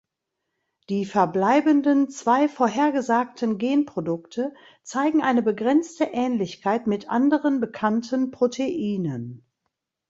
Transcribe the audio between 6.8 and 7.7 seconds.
mit anderen